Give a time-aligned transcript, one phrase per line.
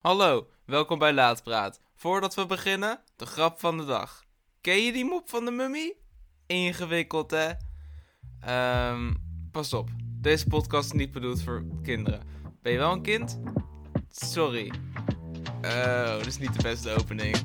[0.00, 1.80] Hallo, welkom bij Laatpraat.
[1.96, 4.24] Voordat we beginnen, de grap van de dag.
[4.60, 5.96] Ken je die mop van de mummy?
[6.46, 7.50] Ingewikkeld, hè?
[8.40, 9.14] Ehm,
[9.50, 9.88] pas op,
[10.20, 12.22] deze podcast is niet bedoeld voor kinderen.
[12.62, 13.40] Ben je wel een kind?
[14.08, 14.72] Sorry.
[15.62, 17.36] Oh, dit is niet de beste opening.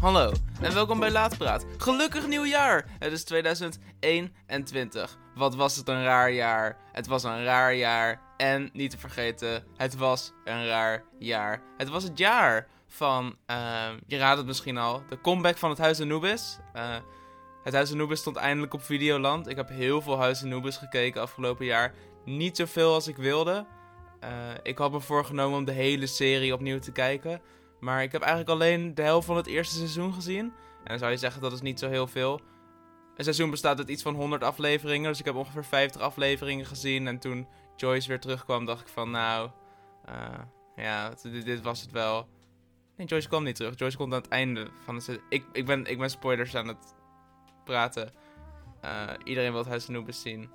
[0.00, 1.66] Hallo en welkom bij Laatpraat.
[1.76, 2.84] Gelukkig nieuwjaar!
[2.98, 5.18] Het is 2021.
[5.34, 6.76] Wat was het een raar jaar?
[6.92, 8.20] Het was een raar jaar.
[8.36, 11.62] En niet te vergeten, het was een raar jaar.
[11.76, 15.78] Het was het jaar van, ehm, je raadt het misschien al, de comeback van het
[15.78, 16.58] Huis Anubis.
[16.76, 16.96] Uh,
[17.64, 19.48] het Huis Anubis stond eindelijk op Videoland.
[19.48, 21.94] Ik heb heel veel Huis Anubis gekeken afgelopen jaar.
[22.24, 23.66] Niet zoveel als ik wilde.
[24.24, 24.30] Uh,
[24.62, 27.40] ik had me voorgenomen om de hele serie opnieuw te kijken.
[27.86, 30.44] Maar ik heb eigenlijk alleen de helft van het eerste seizoen gezien.
[30.44, 32.40] En dan zou je zeggen dat is niet zo heel veel.
[33.16, 35.10] Een seizoen bestaat uit iets van 100 afleveringen.
[35.10, 37.06] Dus ik heb ongeveer 50 afleveringen gezien.
[37.06, 39.50] En toen Joyce weer terugkwam, dacht ik van nou.
[40.08, 40.38] Uh,
[40.76, 42.28] ja, dit, dit, was het wel.
[42.96, 43.78] Nee, Joyce kwam niet terug.
[43.78, 45.26] Joyce komt aan het einde van het seizoen.
[45.28, 46.94] Ik, ik, ben, ik ben spoilers aan het
[47.64, 48.12] praten.
[48.84, 50.50] Uh, iedereen wil het Huis Anubis zien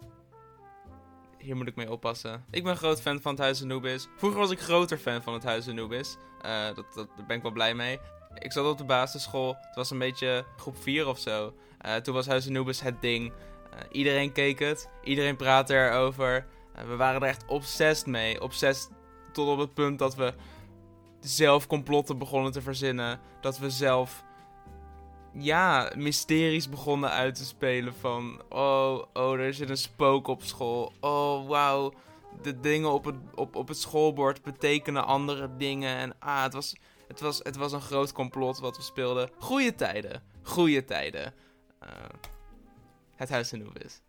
[1.42, 2.46] hier moet ik mee oppassen.
[2.52, 4.08] Ik ben groot fan van het Huis Anubis.
[4.18, 6.18] Vroeger was ik groter fan van het Huis Anubis.
[6.46, 8.00] Uh, dat, dat, daar ben ik wel blij mee.
[8.34, 9.56] Ik zat op de basisschool.
[9.60, 11.54] Het was een beetje groep 4 of zo.
[11.86, 13.30] Uh, toen was Huis Anubis het ding.
[13.30, 14.90] Uh, iedereen keek het.
[15.04, 16.46] Iedereen praatte erover.
[16.88, 18.42] we waren er echt obsessed mee.
[18.42, 18.92] Obsessed
[19.32, 20.34] tot op het punt dat we
[21.20, 23.20] zelf complotten begonnen te verzinnen.
[23.42, 24.24] Dat we zelf
[25.34, 28.42] ja, mysteries begonnen uit te spelen van...
[28.50, 30.94] Oh, oh, er zit een spook op school.
[31.00, 31.94] Oh, wauw.
[32.42, 35.96] De dingen op het, op, op het schoolbord betekenen andere dingen.
[35.96, 36.76] En ah, het was,
[37.08, 39.30] het, was, het was een groot complot wat we speelden.
[39.38, 40.24] Goeie tijden.
[40.44, 41.34] Goeie tijden.
[41.84, 41.90] Uh,
[43.16, 44.02] het Huis Noevis.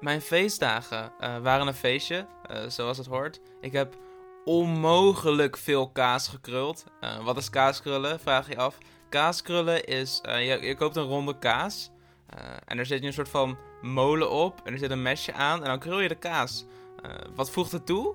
[0.00, 3.40] Mijn feestdagen uh, waren een feestje, uh, zoals het hoort.
[3.60, 3.96] Ik heb
[4.44, 6.84] onmogelijk veel kaas gekruld.
[7.22, 8.78] wat is kaas krullen, vraag je af.
[9.08, 11.90] Kaaskrullen is, je, je, koopt een ronde kaas.
[12.64, 14.60] En er zit een soort van molen op.
[14.64, 15.62] En er zit een mesje aan.
[15.62, 16.64] En dan krul je de kaas.
[17.06, 18.14] Uh, wat voegt het toe?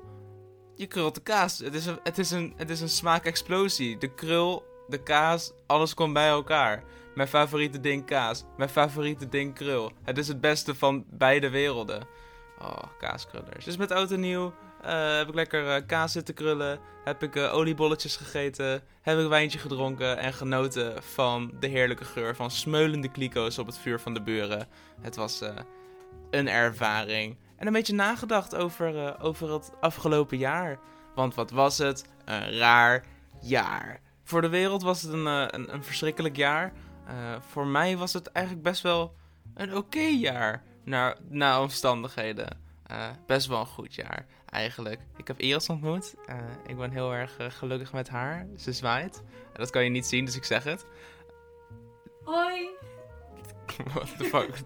[0.76, 1.60] Je krult de kaas.
[1.60, 3.98] Het is een, het is een, het is een smaakexplosie.
[3.98, 6.84] De krul, de kaas, alles komt bij elkaar.
[7.16, 8.44] Mijn favoriete ding kaas.
[8.58, 9.92] Mijn favoriete ding krul.
[10.04, 12.08] Het is het beste van beide werelden.
[12.60, 13.66] Oh, kaaskrullers.
[13.66, 14.54] Dus met oud en nieuw
[14.86, 16.80] uh, heb ik lekker uh, kaas zitten krullen.
[17.04, 18.84] Heb ik oliebolletjes gegeten.
[19.02, 20.18] Heb ik wijntje gedronken.
[20.18, 24.68] En genoten van de heerlijke geur van smeulende kliko's op het vuur van de buren.
[25.02, 25.44] Het was
[26.30, 27.38] een ervaring.
[27.62, 30.80] En een beetje nagedacht over, over het afgelopen jaar.
[31.16, 32.06] Want wat was het?
[32.26, 33.06] Een raar
[33.42, 34.00] jaar.
[34.24, 36.74] Voor de wereld was het een, een, een verschrikkelijk jaar.
[37.40, 39.16] voor mij was het eigenlijk best wel
[39.54, 40.64] een oké okay jaar.
[40.84, 42.58] Naar, naar omstandigheden.
[43.26, 45.00] best wel een goed jaar eigenlijk.
[45.18, 46.16] Ik heb Iris ontmoet.
[46.66, 48.48] Ik ben heel erg gelukkig met haar.
[48.58, 49.24] Ze zwaait.
[49.54, 50.86] Dat kan je niet zien, dus ik zeg het.
[52.24, 52.70] Hoi.
[53.94, 54.60] What the fuck?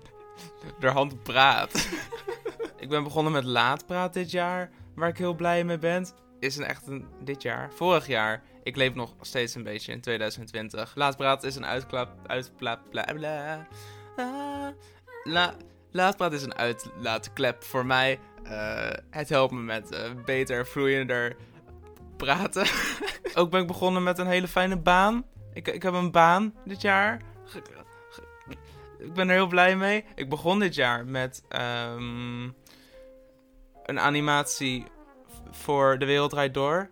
[0.80, 1.74] De hand praat.
[2.78, 4.70] ik ben begonnen met laatpraat dit jaar.
[4.96, 6.08] Waar ik heel blij mee ben.
[6.40, 7.72] Is een echt een, dit jaar.
[7.72, 8.44] Vorig jaar.
[8.64, 10.96] Ik leef nog steeds een beetje in 2020.
[10.96, 12.10] Laatpraat is een uitklap.
[12.28, 13.68] Uitpla, bla bla.
[14.16, 14.68] Ah,
[15.24, 15.54] la,
[15.92, 18.20] laatpraat is een uitlaatklep voor mij.
[18.44, 21.36] Uh, het helpt me met uh, beter, vloeiender
[22.18, 22.68] praten.
[23.36, 25.26] ook ben ik begonnen met een hele fijne baan.
[25.54, 27.22] Ik, ik heb een baan dit jaar.
[28.98, 30.06] Ik ben er heel blij mee.
[30.16, 31.44] Ik begon dit jaar met
[31.96, 32.56] um,
[33.86, 34.86] een animatie
[35.52, 36.90] voor De Wereld Draait Door.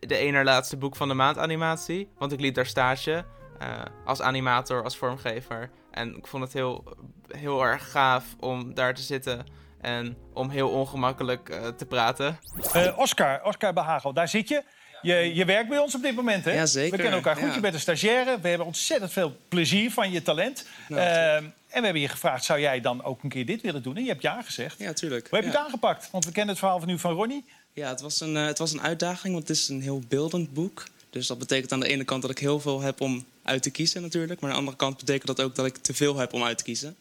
[0.00, 2.08] De ene laatste boek van de maand animatie.
[2.18, 3.24] Want ik liep daar stage.
[3.62, 5.70] Uh, als animator, als vormgever.
[5.90, 6.96] En ik vond het heel,
[7.28, 9.46] heel erg gaaf om daar te zitten
[9.80, 12.38] en om heel ongemakkelijk uh, te praten.
[12.76, 14.62] Uh, Oscar, Oscar Behagel, daar zit je.
[15.02, 16.52] Je, je werkt bij ons op dit moment, hè?
[16.52, 16.90] Ja, zeker.
[16.90, 17.48] We kennen elkaar goed.
[17.48, 17.54] Ja.
[17.54, 18.40] Je bent een stagiaire.
[18.40, 20.66] We hebben ontzettend veel plezier van je talent.
[20.88, 23.96] Nou, en we hebben je gevraagd, zou jij dan ook een keer dit willen doen?
[23.96, 24.78] En je hebt ja gezegd.
[24.78, 25.28] Ja, tuurlijk.
[25.28, 25.56] Hoe heb je ja.
[25.56, 26.08] het aangepakt?
[26.10, 27.44] Want we kennen het verhaal van nu van Ronnie.
[27.72, 30.52] Ja, het was, een, uh, het was een uitdaging, want het is een heel beeldend
[30.52, 30.84] boek.
[31.10, 33.70] Dus dat betekent aan de ene kant dat ik heel veel heb om uit te
[33.70, 34.40] kiezen natuurlijk.
[34.40, 36.58] Maar aan de andere kant betekent dat ook dat ik te veel heb om uit
[36.58, 36.96] te kiezen.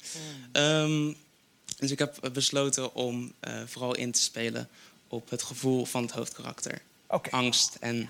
[0.54, 0.62] Mm.
[0.62, 1.16] Um,
[1.80, 4.70] dus ik heb besloten om uh, vooral in te spelen
[5.08, 6.82] op het gevoel van het hoofdkarakter.
[7.08, 7.40] Okay.
[7.40, 8.10] Angst en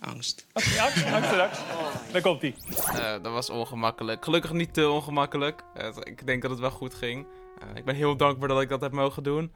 [0.00, 0.46] angst.
[0.52, 1.60] Angst, angst, angst.
[2.12, 2.54] Daar komt hij.
[2.68, 4.24] Uh, dat was ongemakkelijk.
[4.24, 5.62] Gelukkig niet te ongemakkelijk.
[5.76, 7.26] Uh, ik denk dat het wel goed ging.
[7.74, 9.52] ik ben heel dankbaar dat ik dat heb mogen doen.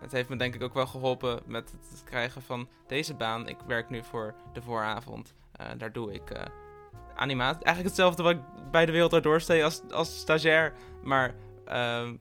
[0.00, 3.48] het heeft me denk ik ook wel geholpen met het krijgen van deze baan.
[3.48, 5.34] Ik werk nu voor de vooravond.
[5.76, 6.32] daar doe ik
[7.14, 7.64] animatie.
[7.64, 8.40] Eigenlijk hetzelfde wat ik
[8.70, 10.72] bij de wereld Door als, als stagiair,
[11.02, 11.34] maar
[11.64, 12.14] ehm,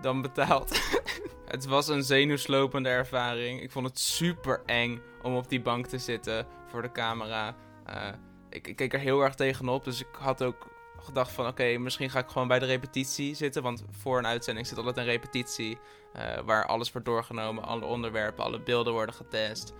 [0.00, 0.80] dan betaald.
[1.54, 3.62] het was een zenuwslopende ervaring.
[3.62, 7.56] Ik vond het super eng om op die bank te zitten voor de camera.
[7.84, 8.08] Eh,
[8.50, 10.66] ik, ik keek er heel erg tegenop, dus ik had ook
[10.98, 11.46] gedacht van...
[11.46, 13.62] oké, misschien ga ik gewoon bij de repetitie zitten.
[13.62, 15.78] Want voor een uitzending zit altijd een repetitie...
[16.12, 19.72] eh, waar alles wordt doorgenomen, alle onderwerpen, alle beelden worden getest.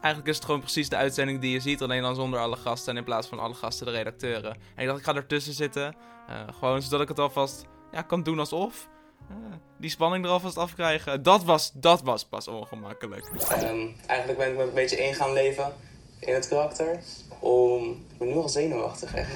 [0.00, 1.82] Eigenlijk is het gewoon precies de uitzending die je ziet...
[1.82, 4.52] alleen dan zonder alle gasten en in plaats van alle gasten de redacteuren.
[4.52, 5.96] En ik dacht, ik ga ertussen zitten.
[6.26, 8.88] eh, gewoon zodat ik het alvast ja, kan doen alsof...
[9.30, 9.34] Eh,
[9.76, 11.22] die spanning er alvast afkrijgen.
[11.22, 13.30] Dat was, dat was pas ongemakkelijk.
[13.50, 15.72] Ehm, eigenlijk ben ik me een beetje in gaan leven
[16.18, 17.00] in het karakter.
[17.38, 17.90] Om...
[17.90, 19.30] Ik ben nu al zenuwachtig, echt.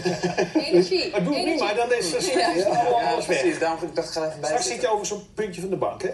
[0.66, 1.10] Energie.
[1.10, 1.64] Maar doe het nu Energie.
[1.64, 2.50] maar, dan is, is, Ja.
[2.54, 3.40] Ja, alles weg.
[3.40, 3.58] precies.
[3.58, 6.02] Daarom dacht ik, ga even bij Straks zit je over zo'n puntje van de bank,
[6.02, 6.10] hè?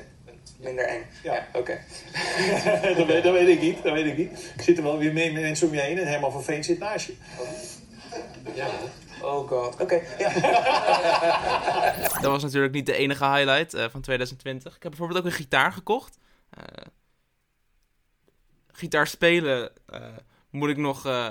[0.56, 1.06] Minder eng.
[1.22, 1.34] Ja.
[1.34, 1.78] Ja, oké.
[2.96, 4.52] dat, weet, dat weet ik niet, dat weet ik niet.
[4.56, 6.78] Ik zit er wel weer mee mensen om je heen en Herman van Veen zit
[6.78, 7.14] naast je.
[7.38, 7.48] Oh
[9.46, 9.80] god.
[9.80, 10.32] Oké, ja.
[12.22, 14.76] Dat was natuurlijk niet de enige highlight eh, van 2020.
[14.76, 16.18] Ik heb bijvoorbeeld ook een gitaar gekocht.
[16.50, 16.86] Eh,
[18.72, 20.00] gitaar spelen eh,
[20.50, 21.30] moet, ik nog, eh,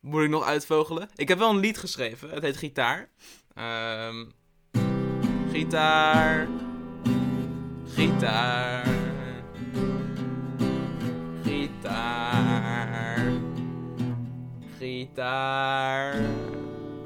[0.00, 1.08] moet ik nog uitvogelen.
[1.14, 2.30] Ik heb wel een lied geschreven.
[2.30, 3.08] Het heet Gitaar.
[3.54, 4.24] Ehm,
[5.52, 6.48] gitaar.
[7.94, 8.86] Gitaar.
[8.86, 9.99] Gitaar.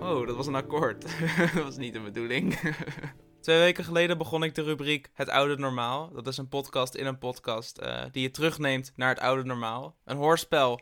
[0.00, 1.02] Oh, dat was een akkoord.
[1.55, 2.58] dat was niet de bedoeling.
[3.41, 6.12] Twee weken geleden begon ik de rubriek Het Oude Normaal.
[6.12, 9.96] Dat is een podcast in een podcast eh, die je terugneemt naar het oude normaal.
[10.05, 10.81] Een hoorspel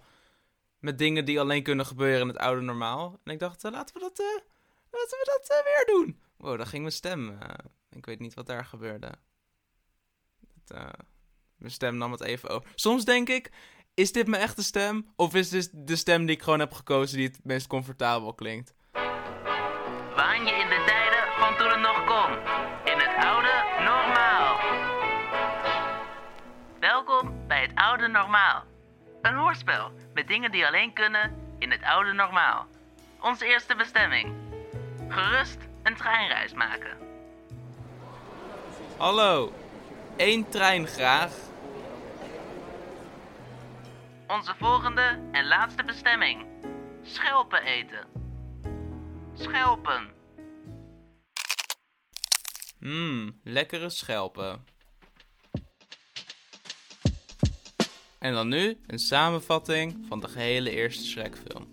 [0.79, 3.21] met dingen die alleen kunnen gebeuren in het oude normaal.
[3.25, 4.43] En ik dacht, eh, laten we dat, eh,
[4.91, 6.21] laten we dat weer doen.
[6.37, 7.39] Wow, daar ging mijn stem.
[7.91, 9.13] ik weet niet wat daar gebeurde.
[11.57, 12.71] Mijn stem nam het even over.
[12.75, 13.51] Soms denk ik,
[13.95, 15.13] is dit mijn echte stem?
[15.17, 18.75] Of is dit de stem die ik gewoon heb gekozen die het meest comfortabel klinkt?
[20.17, 22.33] Waan je in de tijden van toen het nog kon.
[22.93, 24.61] In het oude normaal.
[26.81, 28.65] Welkom bij het oude normaal.
[29.23, 32.67] Een hoorspel met dingen die alleen kunnen in het oude normaal.
[33.21, 34.35] Onze eerste bestemming.
[35.09, 36.97] Gerust een treinreis maken.
[38.97, 39.53] Hallo,
[40.17, 41.51] één trein graag.
[44.33, 46.47] Onze volgende en laatste bestemming.
[47.03, 48.07] Schelpen eten.
[49.35, 50.11] Schelpen.
[52.79, 54.65] Mmm, lekkere schelpen.
[58.19, 61.69] En dan nu een samenvatting van de gehele eerste Shrek-film.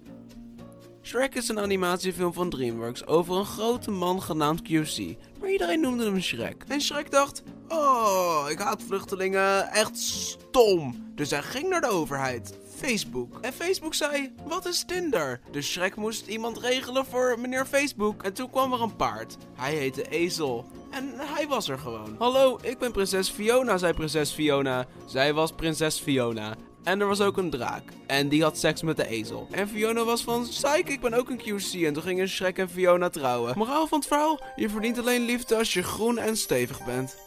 [1.02, 6.06] Shrek is een animatiefilm van DreamWorks over een grote man genaamd QC, maar iedereen noemde
[6.06, 6.64] hem Shrek.
[6.68, 11.12] En Shrek dacht, oh, ik haat vluchtelingen, echt stom.
[11.16, 13.38] Dus hij ging naar de overheid, Facebook.
[13.42, 15.40] En Facebook zei, wat is Tinder?
[15.52, 18.24] Dus Shrek moest iemand regelen voor meneer Facebook.
[18.24, 19.38] En toen kwam er een paard.
[19.56, 20.66] Hij heette Ezel.
[20.90, 22.16] En hij was er gewoon.
[22.18, 24.86] Hallo, ik ben prinses Fiona, zei prinses Fiona.
[25.06, 26.56] Zij was prinses Fiona.
[26.84, 27.84] En er was ook een draak.
[28.08, 29.48] En die had seks met de ezel.
[29.52, 31.86] En Fiona was van, psych, ik ben ook een QC.
[31.86, 33.58] En toen gingen Shrek en Fiona trouwen.
[33.58, 37.18] Moraal van het verhaal, je verdient alleen liefde als je groen en stevig bent.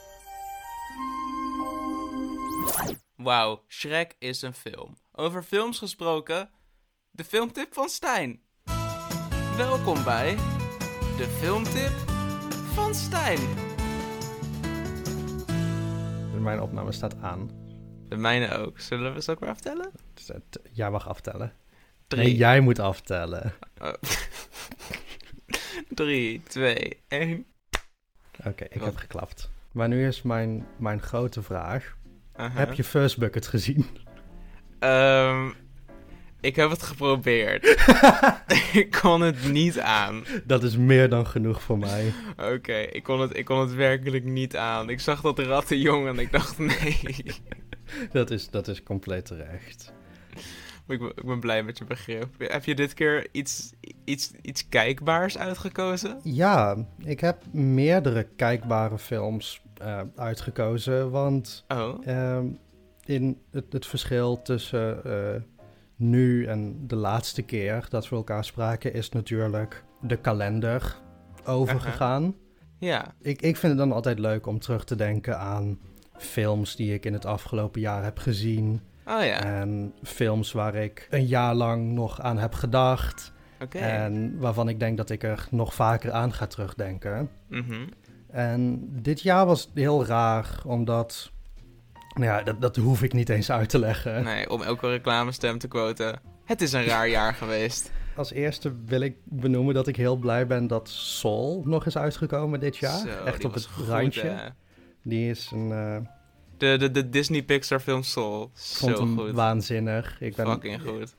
[3.17, 4.97] Wauw, Shrek is een film.
[5.13, 6.51] Over films gesproken,
[7.11, 8.41] de filmtip van Stijn.
[9.57, 10.35] Welkom bij
[11.17, 11.93] de filmtip
[12.75, 13.39] van Stijn.
[16.43, 17.51] Mijn opname staat aan.
[18.09, 18.81] De mijne ook.
[18.81, 19.91] Zullen we ze ook weer aftellen?
[20.15, 21.53] Dus het- jij mag aftellen.
[22.07, 22.23] Drie.
[22.25, 23.53] Nee, jij moet aftellen.
[23.81, 23.93] Oh.
[25.89, 27.47] Drie, twee, één.
[28.45, 28.85] Oké, ik Wat?
[28.85, 29.51] heb geklapt.
[29.73, 31.97] Maar nu is mijn, mijn grote vraag.
[32.43, 32.59] Aha.
[32.59, 33.87] Heb je First Bucket gezien?
[34.79, 35.51] Ehm,
[36.41, 37.65] ik heb het geprobeerd.
[38.83, 40.25] ik kon het niet aan.
[40.45, 42.13] Dat is meer dan genoeg voor mij.
[42.55, 44.91] Oké, ik, kon het, ik kon het werkelijk niet aan.
[44.91, 47.01] Ik zag dat rattenjong en ik dacht nee.
[48.13, 49.93] Dat is, dat is compleet terecht.
[50.89, 52.29] Ik, ben- ik ben blij met je begrip.
[52.39, 53.73] Heb je dit keer iets,
[54.05, 56.21] iets, iets kijkbaars uitgekozen?
[56.23, 61.11] Ja, ik heb meerdere kijkbare films eh, uitgekozen.
[61.11, 62.47] Want Oh, ehm,
[63.05, 65.41] in het, het verschil tussen eh,
[65.97, 70.97] nu en de laatste keer dat we elkaar spraken, is natuurlijk de kalender
[71.45, 72.35] overgegaan.
[72.79, 73.15] ja.
[73.21, 75.79] Ik, ik vind het dan altijd leuk om terug te denken aan
[76.17, 78.81] films die ik in het afgelopen jaar heb gezien.
[79.07, 83.33] Oh ja, En films waar ik een jaar lang nog aan heb gedacht.
[83.83, 87.31] En waarvan ik denk dat ik er nog vaker aan ga terugdenken.
[87.49, 87.87] Mhm.
[88.33, 91.31] En dit jaar was heel raar, omdat...
[92.15, 94.25] Nou ja, dat, dat hoef ik niet eens uit te leggen.
[94.25, 96.21] Nee, om elke reclamestem te quoten.
[96.45, 97.91] Het is een raar jaar geweest.
[98.17, 102.61] als eerste wil ik benoemen dat ik heel blij ben dat Soul nog is uitgekomen
[102.61, 102.99] dit jaar.
[102.99, 104.21] Zo, Echt op het goed, randje.
[104.29, 104.49] hè.
[105.03, 105.73] Die is een...
[105.73, 105.97] eh,
[106.57, 108.51] De, de, de Disney Pixar film Soul.
[108.55, 109.31] vond Zo goed.
[109.35, 110.17] waanzinnig.
[110.21, 111.15] Ik ben, Fucking goed.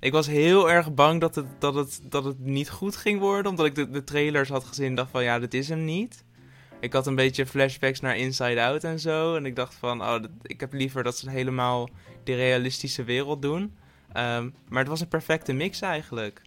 [0.00, 3.50] Ik was heel erg bang dat het, dat het, dat het niet goed ging worden.
[3.50, 6.24] Omdat ik de, de trailers had gezien en dacht van ja, dit is hem niet.
[6.80, 9.36] Ik had een beetje flashbacks naar Inside Out en zo.
[9.36, 11.88] En ik dacht van, oh, dat- ik heb liever dat ze helemaal
[12.24, 13.76] die realistische wereld doen.
[14.12, 16.42] Ehm, maar het was een perfecte mix eigenlijk.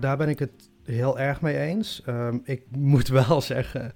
[0.00, 2.02] daar ben ik het heel erg mee eens.
[2.06, 2.62] Ehm, ik
[2.94, 3.92] moet wel zeggen,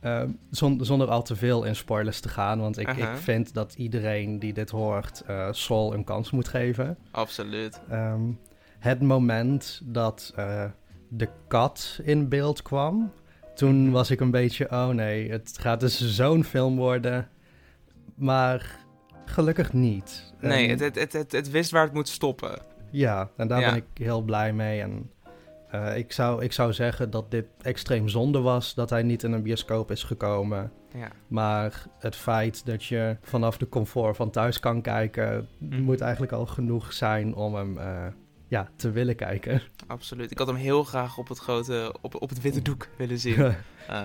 [0.00, 3.74] ehm, zon- zonder al te veel in spoilers te gaan, want ik, ik vind dat
[3.74, 6.98] iedereen die dit hoort eh Soul een kans moet geven.
[7.10, 7.80] Absoluut.
[8.78, 10.64] Het moment dat eh,
[11.08, 13.12] de kat in beeld kwam,
[13.56, 17.28] toen was ik een beetje, oh nee, het gaat dus zo'n film worden.
[18.14, 18.78] Maar
[19.24, 20.34] gelukkig niet.
[20.40, 22.58] Nee, het, het, het, het, wist waar het moet stoppen.
[22.90, 24.80] ja, en daar ben ik heel blij mee.
[24.80, 25.10] En
[25.70, 29.32] eh, ik, zou, ik zou zeggen dat dit extreem zonde was dat hij niet in
[29.32, 30.72] een bioscoop is gekomen.
[30.94, 31.08] Ja.
[31.26, 35.80] Maar het feit dat je vanaf de comfort van thuis kan kijken, Mhm.
[35.82, 38.06] moet eigenlijk al genoeg zijn om hem eh,
[38.48, 39.62] ja, te willen kijken.
[39.86, 40.30] Absoluut.
[40.30, 43.54] Ik had hem heel graag op het grote, op, op het witte doek willen zien.
[43.88, 44.02] Eh,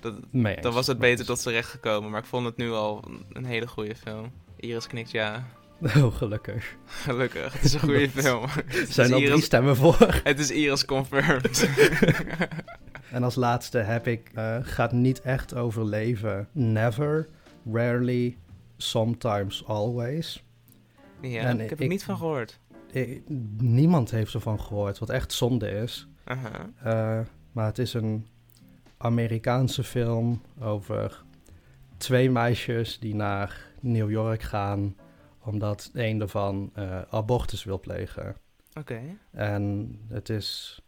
[0.00, 0.14] dat,
[0.62, 2.10] dan was het beter tot zijn recht gekomen.
[2.10, 4.32] Maar ik vond het nu al een- hele goede film.
[4.56, 5.44] Iris knikt ja.
[5.96, 6.76] Oh, gelukkig.
[6.84, 7.52] Gelukkig.
[7.52, 8.42] Het is een goede film.
[8.42, 10.20] Er zijn al drie Iris- stemmen voor.
[10.24, 11.68] Het is Iris confirmed.
[13.10, 16.48] En als laatste heb ik, eh, gaat niet echt overleven.
[16.52, 17.28] Never,
[17.72, 18.36] rarely,
[18.76, 20.44] sometimes, always.
[21.20, 22.58] ja, En ik heb ik- er niet van gehoord.
[23.58, 26.08] Niemand heeft ervan gehoord, wat echt zonde is.
[26.24, 27.20] Eh,
[27.52, 28.26] maar het is een
[28.96, 31.22] Amerikaanse film over
[31.96, 34.96] twee meisjes die naar New York gaan
[35.44, 38.36] omdat een daarvan eh, abortus wil plegen.
[38.78, 39.00] Oké.
[39.30, 40.80] En het is.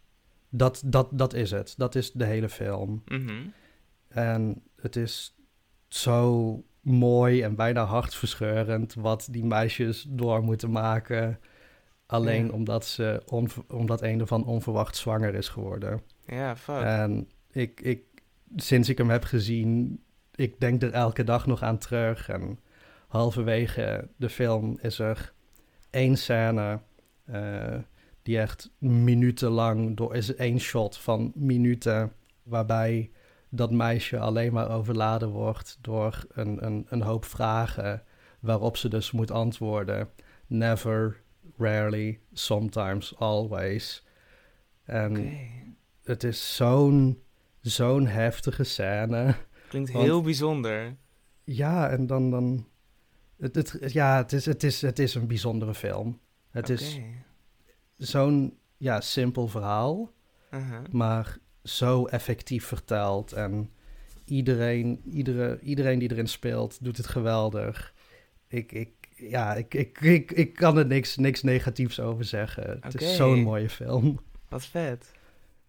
[0.49, 1.73] Dat, dat, dat is het.
[1.77, 3.01] Dat is de hele film.
[3.05, 3.47] Mhm.
[4.07, 5.35] En het is
[5.87, 11.39] zo mooi en bijna hartverscheurend wat die meisjes door moeten maken.
[12.05, 12.51] Alleen Ja.
[12.51, 13.21] omdat, ze
[13.67, 16.01] omdat een ervan onverwacht zwanger is geworden.
[16.27, 16.81] Ja, fuck.
[16.81, 18.03] En ik, ik,
[18.55, 19.99] sinds ik hem heb gezien,
[20.35, 22.29] ik denk er elke dag nog aan terug.
[22.29, 22.59] En
[23.07, 25.33] halverwege de film is er
[25.89, 26.79] één scène
[27.25, 27.75] eh,
[28.23, 33.11] die echt minutenlang door is één shot van minuten waarbij
[33.49, 38.03] dat meisje alleen maar overladen wordt door een, een, een hoop vragen
[38.39, 40.09] waarop ze dus moet antwoorden.
[40.47, 41.21] Never,
[41.57, 44.03] rarely, sometimes, always.
[44.83, 45.39] En
[46.03, 47.21] het is zo'n
[47.61, 49.35] zo'n heftige scène.
[49.67, 50.95] Klinkt want- heel bijzonder.
[51.43, 52.31] Ja, en dan...
[52.31, 52.67] dan
[53.37, 56.19] het, het, ja, het is, het, is, het is een bijzondere film.
[56.49, 56.99] Het is
[57.97, 60.11] zo'n ja, simpel verhaal,
[60.49, 60.81] Aha.
[60.91, 63.33] maar zo effectief verteld.
[63.33, 63.69] En
[64.25, 67.93] iedereen, iedere, iedereen die erin speelt, doet het geweldig.
[68.47, 72.77] Ik, ik, ja, ik, ik, ik, ik kan er niks, niks negatiefs over zeggen.
[72.81, 74.19] Het is zo'n mooie film.
[74.49, 75.11] Wat vet.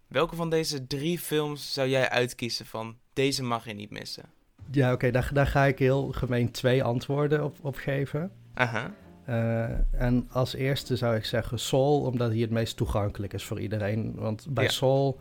[0.07, 4.25] Welke van deze drie films zou jij uitkiezen van deze mag je niet missen?
[4.71, 8.31] Ja, oké, daar, daar ga ik heel gemeen twee antwoorden op, op geven.
[8.55, 8.95] Aha.
[9.25, 13.61] Eh, en als eerste zou ik zeggen Soul, omdat hij het meest toegankelijk is voor
[13.61, 14.15] iedereen.
[14.15, 14.71] Want bij Ja.
[14.71, 15.21] Soul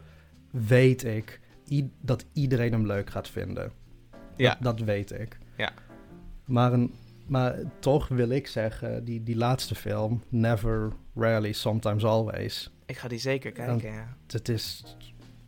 [0.52, 1.40] weet ik
[2.02, 3.72] dat iedereen hem leuk gaat vinden.
[4.36, 4.50] Ja.
[4.50, 5.38] Dat, dat weet ik.
[5.58, 5.72] Ja.
[6.46, 6.94] Maar, een,
[7.26, 12.72] maar toch wil ik zeggen, die, die laatste film, Never, Rarely, Sometimes, Always.
[12.86, 14.16] Ik ga die zeker kijken, ja.
[14.28, 14.96] Het is,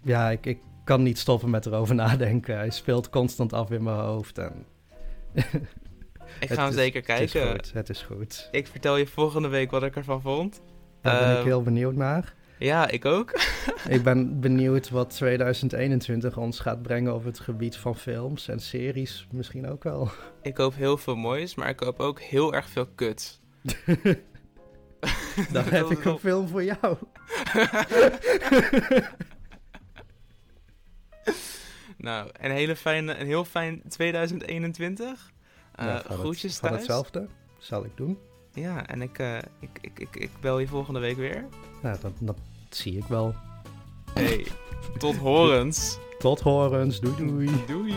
[0.04, 2.56] ja, ik, ik kan niet stoppen met erover nadenken.
[2.56, 4.38] Hij speelt constant af in mijn hoofd.
[4.38, 4.66] En
[6.40, 7.52] Ik ga hem is- zeker het is kijken.
[7.56, 8.50] goed, het is goed.
[8.52, 10.62] Ik vertel je volgende week wat ik ervan vond.
[11.02, 12.34] Daar ben ik Ehm, heel benieuwd naar.
[12.60, 13.32] Ja, ik ook.
[13.90, 19.28] Ik ben benieuwd wat 2021 ons gaat brengen op het gebied van films en series
[19.32, 20.10] misschien ook wel.
[20.42, 23.40] Ik hoop heel veel moois, maar ik hoop ook heel erg veel kuts.
[25.52, 26.98] Dan heb ik een film voor jou.
[31.98, 35.32] Nou, een, hele fijne, een heel fijn 2021.
[35.76, 36.82] Eh Ja, van het- groetjes Van thuis.
[36.82, 38.18] hetzelfde, zal ik doen.
[38.58, 41.46] Ja, en ik, eh, ik, ik, ik, ik bel je volgende week weer.
[41.82, 42.38] Nou, dat, dat
[42.70, 43.36] zie ik wel.
[44.14, 44.48] Hey,
[44.98, 45.98] tot horens.
[46.18, 47.66] Tot horens, doei doei.
[47.68, 47.94] Doei.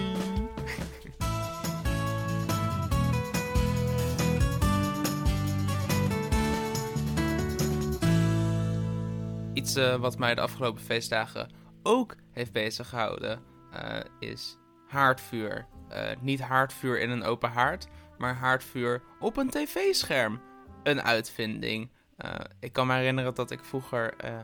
[9.53, 11.49] Iets eh, wat mij de afgelopen feestdagen
[11.83, 13.41] ook heeft bezig gehouden
[13.73, 15.67] eh, is haardvuur.
[15.89, 17.87] Eh, niet haardvuur in een open haard,
[18.19, 20.41] maar haardvuur op een tv-scherm.
[20.83, 21.91] Een uitvinding.
[22.17, 24.39] Eh, ik kan me herinneren dat ik vroeger eh,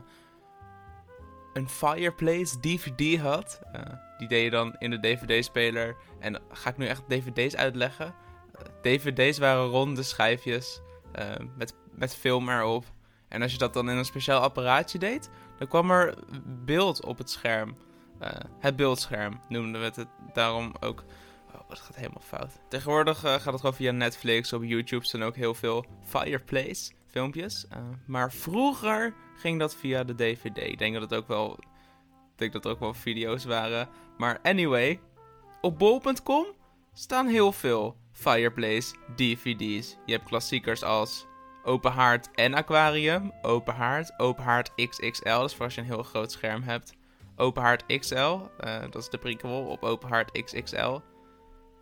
[1.53, 3.61] een Fireplace DVD had.
[3.71, 3.81] Eh,
[4.17, 5.95] die deed je dan in de DVD-speler.
[6.19, 8.13] En ga ik nu echt DVD's uitleggen?
[8.81, 10.81] DVD's waren ronde schijfjes
[11.55, 12.85] met, met film erop.
[13.27, 17.17] En als je dat dan in een speciaal apparaatje deed, dan kwam er beeld op
[17.17, 17.77] het scherm.
[18.59, 21.03] Het beeldscherm noemden we het daarom ook.
[21.67, 22.59] Dat gaat helemaal fout.
[22.69, 24.53] Tegenwoordig eh, gaat het gewoon via Netflix.
[24.53, 27.67] Op YouTube zijn ook heel veel Fireplace filmpjes.
[27.69, 30.57] Eh, maar vroeger ging dat via de DVD.
[30.57, 31.51] Ik denk dat het ook wel,
[32.31, 33.89] ik denk dat er ook wel video's waren.
[34.17, 34.99] Maar anyway,
[35.61, 36.45] op bol.com
[36.93, 39.97] staan heel veel Fireplace DVD's.
[40.05, 41.25] Je hebt klassiekers als
[41.63, 43.31] Open Haard en Aquarium.
[43.41, 46.93] Open Haard, Open Haard XXL, is voor als je een heel groot scherm hebt.
[47.35, 50.99] Open Haard XL, eh, dat is de prequel op Open Haard XXL.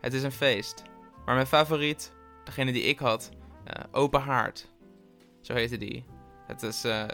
[0.05, 0.83] Het is een feest.
[1.25, 2.11] Maar mijn favoriet,
[2.43, 3.29] degene die ik had,
[3.63, 4.69] eh, Open Haard.
[5.41, 6.05] Zo heette die.
[6.47, 7.05] Het is, eh,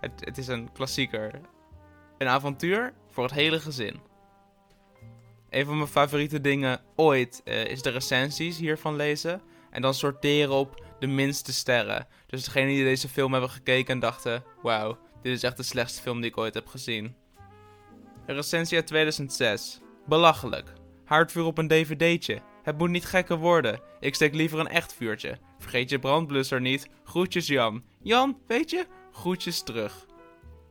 [0.00, 1.40] het, het is een klassieker.
[2.18, 4.00] Een avontuur voor het hele gezin.
[5.50, 9.42] Een van mijn favoriete dingen ooit eh, is de recensies hiervan lezen.
[9.70, 12.06] En dan sorteren op de minste sterren.
[12.26, 14.44] Dus degenen die deze film hebben gekeken en dachten...
[14.62, 17.14] Wauw, dit is echt de slechtste film die ik ooit heb gezien.
[18.26, 19.80] Een recensie uit 2006.
[20.06, 20.80] Belachelijk.
[21.04, 22.42] Haardvuur op een dvd'tje.
[22.62, 23.80] Het moet niet gekker worden.
[24.00, 25.38] Ik steek liever een echt vuurtje.
[25.58, 26.88] Vergeet je brandblusser niet.
[27.04, 27.84] Groetjes Jan.
[28.02, 28.86] Jan, weet je?
[29.12, 30.06] Groetjes terug.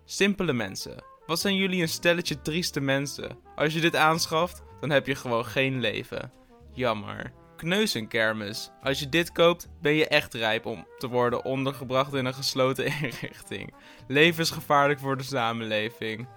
[0.06, 1.04] Simpele mensen.
[1.26, 3.38] Wat zijn jullie een stelletje trieste mensen?
[3.56, 6.32] Als je dit aanschaft, dan heb je gewoon geen leven.
[6.74, 7.32] Jammer.
[7.56, 8.72] Kneuzenkermis.
[8.82, 12.86] Als je dit koopt, ben je echt rijp om te worden ondergebracht in een gesloten
[13.02, 13.74] inrichting.
[14.08, 16.28] Levensgevaarlijk voor de samenleving.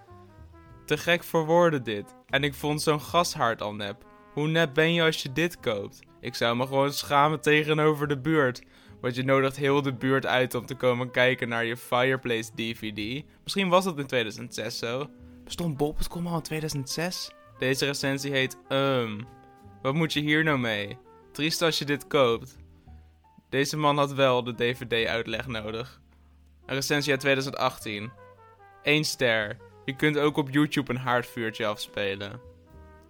[0.84, 2.14] Te gek voor woorden dit.
[2.34, 4.04] En ik vond zo'n gashard al nep.
[4.32, 6.00] Hoe nep ben je als je dit koopt?
[6.20, 8.62] Ik zou me gewoon schamen tegenover de buurt.
[9.00, 13.24] Want je nodigt heel de buurt uit om te komen kijken naar je Fireplace DVD.
[13.42, 15.10] Misschien was dat in 2006 zo.
[15.44, 17.30] Bestond bol.com al in 2006?
[17.58, 19.26] Deze recensie heet Um.
[19.82, 20.98] Wat moet je hier nou mee?
[21.32, 22.56] Triest als je dit koopt.
[23.48, 26.00] Deze man had wel de DVD-uitleg nodig.
[26.66, 28.12] Een recensie uit 2018.
[28.82, 29.56] 1 ster.
[29.84, 32.40] Je kunt ook op YouTube een haardvuurtje afspelen.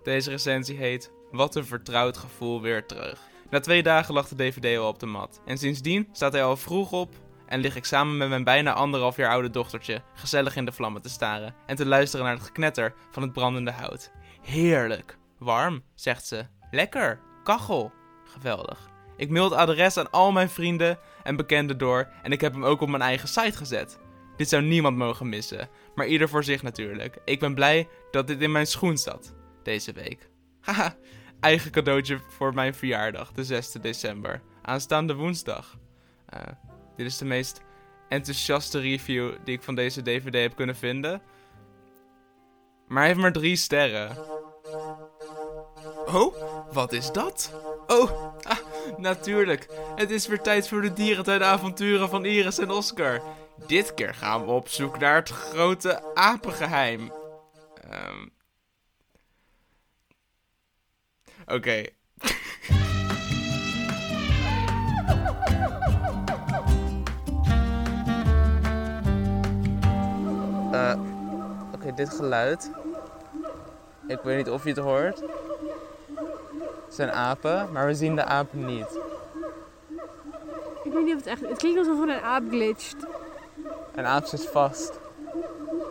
[0.03, 3.21] Deze recensie heet Wat een vertrouwd gevoel weer terug.
[3.51, 5.41] Na twee dagen lag de DVD al op de mat.
[5.45, 7.15] En sindsdien staat hij al vroeg op
[7.47, 11.03] en lig ik samen met mijn bijna anderhalf jaar oude dochtertje gezellig in de vlammen
[11.03, 14.11] te staren en te luisteren naar het geknetter van het brandende hout.
[14.43, 15.19] Heerlijk.
[15.39, 16.47] Warm, zegt ze.
[16.71, 17.21] Lekker.
[17.43, 17.93] Kachel.
[18.25, 18.89] Geweldig.
[19.17, 22.81] Ik mail adres aan al mijn vrienden en bekenden door en ik heb hem ook
[22.81, 23.99] op mijn eigen site gezet.
[24.37, 27.19] Dit zou niemand mogen missen, maar ieder voor zich natuurlijk.
[27.25, 30.29] Ik ben blij dat dit in mijn schoen zat, deze week.
[30.61, 30.97] Haha,
[31.41, 34.43] eigen cadeautje voor mijn verjaardag, de 6e december.
[34.63, 35.79] Aanstaande woensdag.
[36.27, 36.41] Eh,
[36.97, 37.63] dit is de meest
[38.09, 41.23] enthousiaste review die ik van deze DVD heb kunnen vinden.
[42.89, 44.17] Maar hij heeft maar drie sterren.
[46.07, 46.35] Oh,
[46.73, 47.53] wat is dat?
[47.87, 48.11] Oh,
[48.43, 48.59] ah,
[48.97, 49.69] natuurlijk.
[49.97, 53.23] Het is weer tijd voor de dierentuinavonturen van Iris en Oscar.
[53.57, 57.13] Dit keer gaan we op zoek naar het grote apengeheim.
[57.91, 58.27] Ehm.
[61.47, 61.85] Oké.
[70.73, 70.99] Eh,
[71.75, 72.71] Oké, dit geluid.
[74.07, 75.21] Ik weet niet of je het hoort.
[76.85, 78.99] Het zijn apen, maar we zien de apen niet.
[80.85, 81.41] Ik weet niet of het echt...
[81.41, 82.97] Het klinkt alsof er een aap glitcht.
[83.95, 84.93] Een aap zit vast.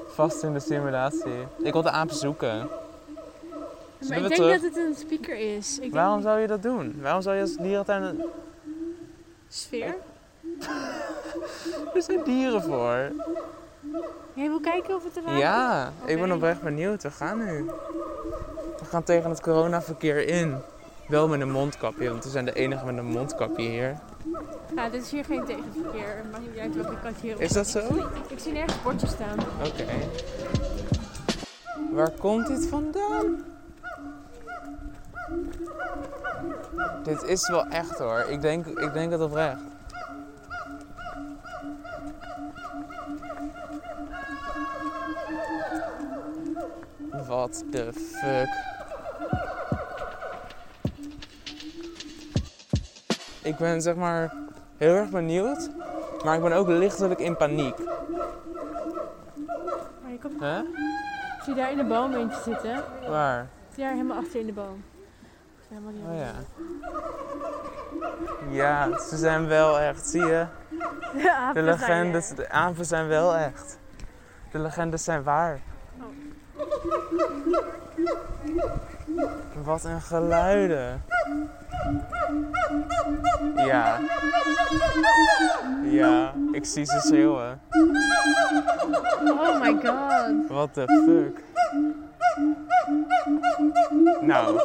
[0.07, 1.47] Vast in de simulatie.
[1.63, 2.69] Ik wil de aap zoeken.
[4.09, 4.61] Maar ik denk terug?
[4.61, 5.75] dat het een speaker is.
[5.75, 6.95] Ik denk Waarom zou je dat doen?
[7.01, 8.03] Waarom zou je als dierentuin...
[8.03, 8.23] een-
[9.47, 9.95] Sfeer.
[11.95, 13.11] Er zijn dieren voor.
[14.33, 17.03] Jij wil kijken of het er Ja, ik ben oprecht benieuwd.
[17.03, 17.65] We gaan nu.
[18.79, 20.57] We gaan tegen het coronaverkeer in.
[21.07, 23.97] Wel met een mondkapje, want we zijn de enige met een mondkapje hier.
[24.75, 26.25] Ja, dit is hier geen tegenverkeer.
[26.31, 27.79] Maakt niet uit welke kant hier op Is dat zo?
[27.79, 28.09] Oké.
[28.27, 29.37] Ik zie nergens bordjes staan.
[31.91, 33.43] Waar komt dit vandaan?
[37.03, 38.25] Dit is wel echt hoor.
[38.29, 39.61] Ik denk, ik denk het oprecht.
[47.27, 48.71] What the fuck?
[53.43, 54.42] Ik ben zeg maar
[54.83, 55.69] heel erg benieuwd,
[56.23, 57.77] maar ik ben ook lichtelijk in paniek.
[60.01, 60.43] Maar je komt...
[61.43, 62.83] Zie daar in de boom eentje zitten?
[63.07, 63.47] Waar?
[63.75, 64.83] Daar helemaal achter in de boom.
[65.67, 66.33] Helemaal niet Oh ja.
[68.49, 70.45] Ja, ze zijn wel echt, zie je?
[71.13, 73.79] De De legendes, de apen zijn wel echt.
[74.51, 75.59] De legendes zijn waar.
[79.63, 81.03] Wat een geluiden.
[83.55, 83.99] Ja.
[85.83, 87.61] Ja, ik zie ze schreeuwen.
[89.25, 90.47] Oh my god.
[90.47, 91.43] What the fuck?
[94.21, 94.59] Nou,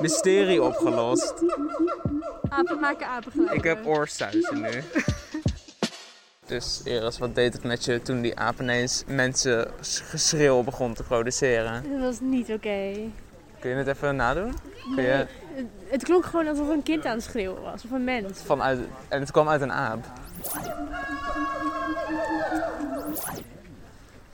[0.00, 1.34] mysterie opgelost.
[2.48, 3.56] Apen maken apengeluiden.
[3.56, 4.70] Ik heb oorsuizen nu.
[6.46, 11.02] Dus Iris, wat deed het met je toen die aap ineens mensen geschreeuw begon te
[11.02, 11.84] produceren?
[11.90, 12.92] Dat was niet oké.
[13.64, 14.54] Kun je het even nadoen?
[14.94, 17.84] Kun je Het, het klonk gewoon alsof een kind aan het schreeuwen was.
[17.84, 18.38] Of een mens.
[18.44, 20.04] vanuit, en het kwam uit een aap.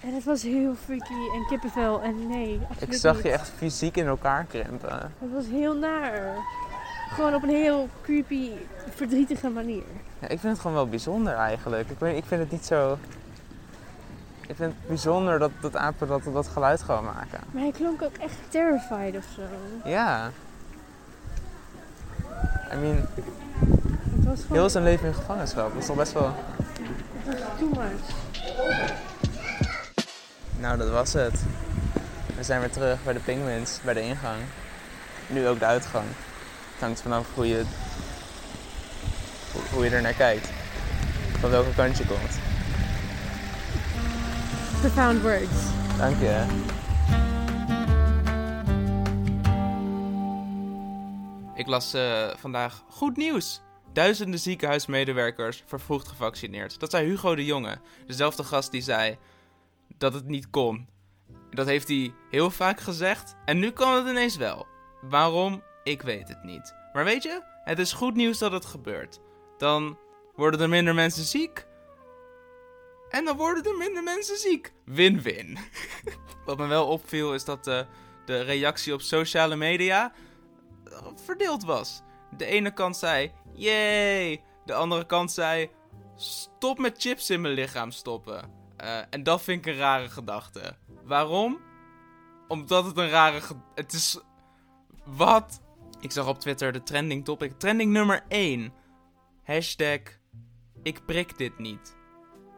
[0.00, 2.02] En het was heel freaky en kippenvel.
[2.02, 3.24] En nee, absoluut Ik zag niet.
[3.24, 5.12] je echt fysiek in elkaar krimpen.
[5.18, 6.36] Het was heel naar.
[7.14, 8.50] Gewoon op een heel creepy,
[8.94, 9.84] verdrietige manier.
[10.18, 11.90] Ja, ik vind het gewoon wel bijzonder eigenlijk.
[11.90, 12.98] Ik, weet, ik vind het niet zo...
[14.50, 17.40] Ik vind het bijzonder dat, dat apen dat, dat geluid gewoon maken.
[17.50, 19.42] Maar hij klonk ook echt terrified of zo.
[19.84, 20.30] Ja.
[22.72, 23.06] I mean,
[24.16, 25.72] Het was gewoon heel zijn leven in gevangenschap.
[25.72, 26.34] Dat is toch best wel...
[27.58, 28.14] too much.
[30.58, 31.42] Nou, dat was het.
[32.36, 34.42] We zijn weer terug bij de penguins, bij de ingang.
[35.26, 36.06] Nu ook de uitgang.
[36.72, 37.64] Het hangt vanaf hoe je,
[39.72, 40.48] hoe je er naar kijkt.
[41.40, 42.49] Van welke kant je komt.
[44.80, 45.70] Profound words.
[45.98, 46.46] Dank je.
[51.54, 53.60] Ik las eh, vandaag goed nieuws.
[53.92, 56.80] Duizenden ziekenhuismedewerkers vervroegd gevaccineerd.
[56.80, 59.18] Dat zei Hugo de Jonge, dezelfde gast die zei
[59.98, 60.88] dat het niet kon.
[61.50, 64.66] Dat heeft hij heel vaak gezegd en nu kan het ineens wel.
[65.00, 65.62] Waarom?
[65.84, 66.74] Ik weet het niet.
[66.92, 69.20] Maar weet je, het is goed nieuws dat het gebeurt.
[69.58, 69.98] Dan
[70.34, 71.68] worden er minder mensen ziek.
[73.10, 74.72] En dan worden er minder mensen ziek.
[74.84, 75.58] Win-win.
[76.46, 77.86] Wat me wel opviel is dat de,
[78.24, 80.12] de reactie op sociale media
[80.84, 82.02] eh, verdeeld was.
[82.36, 84.42] De ene kant zei, yay.
[84.64, 85.70] De andere kant zei,
[86.16, 88.50] stop met chips in mijn lichaam stoppen.
[88.76, 90.76] Eh, en dat vind ik een rare gedachte.
[91.04, 91.60] Waarom?
[92.48, 93.40] Omdat het een rare...
[93.74, 94.20] Het is...
[95.04, 95.62] Wat?
[96.00, 97.58] Ik zag op Twitter de trending topic.
[97.58, 98.72] Trending nummer 1.
[99.42, 100.00] Hashtag...
[100.82, 101.98] Ik prik dit niet.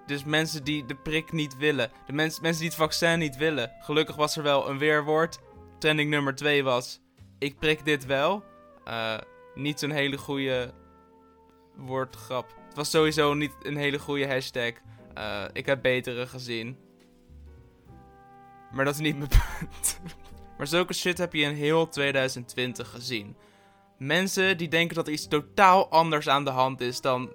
[0.07, 1.91] Dus mensen die de prik niet willen.
[2.07, 3.73] De mens, mensen die het vaccin niet willen.
[3.81, 5.39] Gelukkig was er wel een weerwoord.
[5.79, 7.01] Trending nummer 2 was...
[7.39, 8.45] Ik prik dit wel.
[8.85, 9.19] Eh,
[9.55, 10.75] niet zo'n hele goede
[11.77, 12.55] woordgrap.
[12.67, 14.73] Het was sowieso niet een hele goede hashtag.
[15.15, 16.79] Eh, ik heb betere gezien.
[18.73, 20.01] Maar dat is niet mijn punt.
[20.59, 23.37] maar zulke shit heb je in heel 2020 gezien.
[23.99, 27.31] Mensen die denken dat er iets totaal anders aan de hand is dan,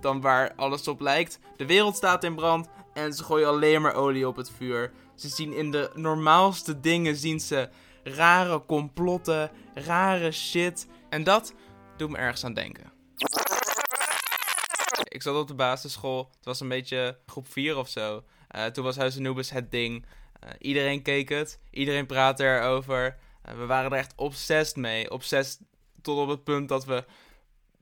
[0.00, 1.38] dan waar alles op lijkt.
[1.56, 4.92] De wereld staat in brand en ze gooien alleen maar olie op het vuur.
[5.14, 7.68] Ze zien in de normaalste dingen zien ze
[8.02, 10.86] rare complotten, rare shit.
[11.08, 11.54] En dat
[11.96, 12.92] doet me ergens aan denken.
[15.02, 16.30] Ik zat op de basisschool.
[16.36, 18.24] Het was een beetje groep 4 of zo.
[18.48, 20.06] Eh, toen was Huis Anubis het ding.
[20.40, 21.60] Eh, iedereen keek het.
[21.70, 23.16] Iedereen praatte erover.
[23.42, 25.10] Eh, we waren er echt obsessed mee.
[25.10, 25.60] Obsessed
[26.02, 27.04] tot op het punt dat we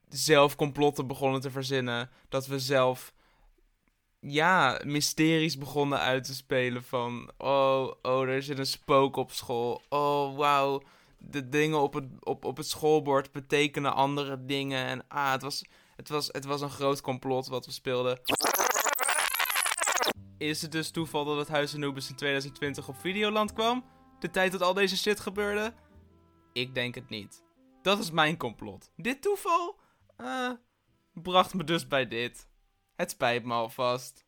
[0.09, 2.09] zelf complotten begonnen te verzinnen.
[2.29, 3.13] Dat we zelf,
[4.19, 7.31] ja, mysteries begonnen uit te spelen van...
[7.37, 9.81] Oh, oh, er zit een spook op school.
[9.89, 10.81] Oh, wauw.
[11.17, 14.85] De dingen op het, op, op het schoolbord betekenen andere dingen.
[14.85, 15.63] En ah, het was,
[15.95, 18.19] het, was, het was een groot complot wat we speelden.
[20.37, 23.85] Is het dus toeval dat het Huis Anubis in 2020 op Videoland kwam?
[24.19, 25.73] De tijd dat al deze shit gebeurde?
[26.53, 27.43] Ik denk het niet.
[27.81, 28.91] Dat is mijn complot.
[28.95, 29.79] Dit toeval?
[30.19, 30.51] Eh,
[31.13, 32.47] bracht me dus bij dit.
[32.95, 34.25] Het spijt me alvast.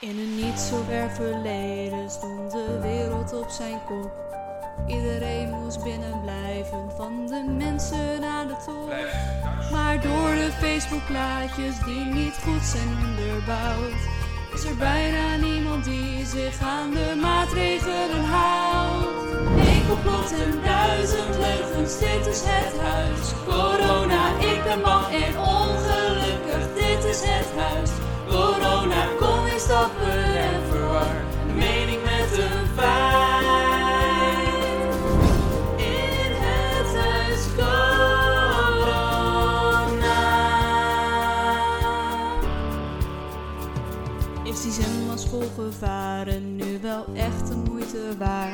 [0.00, 4.12] In een niet zo ver verleden stond de wereld op zijn kop.
[4.86, 8.88] Iedereen moest binnen blijven, van de mensen aan de top.
[9.70, 14.08] Maar door de Facebookplaatjes die niet goed zijn onderbouwd,
[14.54, 17.13] is er bijna niemand die zich aan de.
[19.94, 23.32] Eén complot en duizend leugens, dit is het huis.
[23.44, 27.90] Corona, ik ben bang en ongelukkig, dit is het huis.
[28.28, 32.94] Corona, kom in stappen en verwar de mening met een feit.
[35.76, 38.24] In het huis corona.
[44.44, 48.53] Is die zenderschoolgevaren nu wel echt de moeite waard?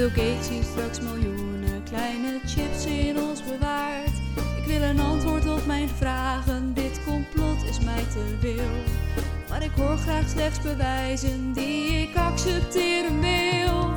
[0.00, 4.16] Bill straks miljoenen kleine chips in ons bewaart?
[4.56, 8.70] Ik wil een antwoord op mijn vragen, dit complot is mij te wil.
[9.48, 13.90] Maar ik hoor graag slechts bewijzen die ik accepteren wil.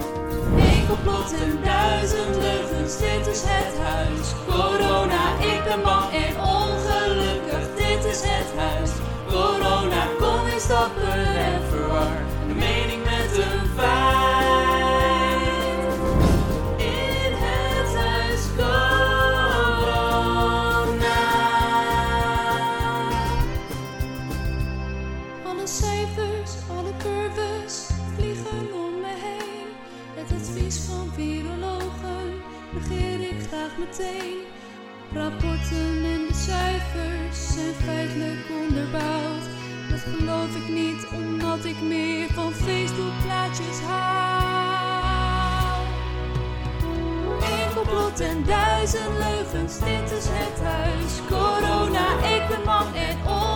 [0.58, 4.83] Eén complot en duizend leugens, dit is het huis.
[33.98, 34.42] Meteen.
[35.14, 39.46] Rapporten en de cijfers zijn feitelijk onderbouwd.
[39.90, 44.14] Dat geloof ik niet omdat ik meer van Facebook plaatjes hou.
[47.42, 51.14] Eén complot en duizend leugens, dit is het huis.
[51.28, 53.53] Corona, ik ben bang en ongelukkig,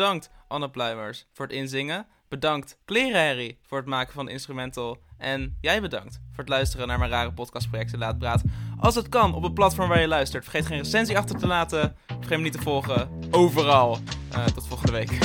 [0.00, 2.06] Bedankt Anne Pluimers voor het inzingen.
[2.28, 4.98] Bedankt Klerenherrie voor het maken van de instrumental.
[5.18, 8.42] En jij bedankt voor het luisteren naar mijn rare podcastproject De Laat Praat.
[8.78, 10.44] Als het kan op het platform waar je luistert.
[10.44, 11.96] Vergeet geen recensie achter te laten.
[12.06, 13.10] Vergeet me niet te volgen.
[13.30, 13.98] Overal.
[14.32, 15.18] Eh, tot volgende week.